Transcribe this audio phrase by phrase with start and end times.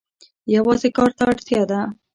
[0.55, 1.79] یوازې کار ته اړتیا ده.